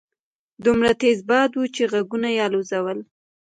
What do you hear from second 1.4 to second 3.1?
وو چې غوږونه يې الوځول.